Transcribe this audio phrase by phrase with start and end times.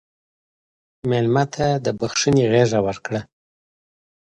[1.09, 3.21] مېلمه ته د بښنې غېږ ورکړه.